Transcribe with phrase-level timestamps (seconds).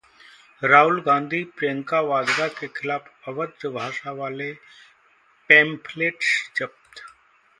[0.63, 4.51] राहुल गांधी, प्रियंका वाड्रा के खिलाफ अभद्र भाषा वाले
[5.49, 7.03] पैंफलेट्स जब्त